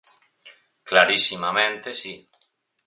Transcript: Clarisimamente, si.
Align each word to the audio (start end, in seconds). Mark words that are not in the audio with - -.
Clarisimamente, 0.83 1.93
si. 1.93 2.27